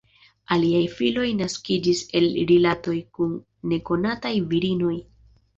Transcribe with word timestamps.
Aliaj 0.53 0.79
filoj 0.93 1.25
naskiĝis 1.41 2.01
el 2.21 2.25
rilatoj 2.53 2.97
kun 3.19 3.37
nekonataj 3.75 4.37
virinoj. 4.55 4.99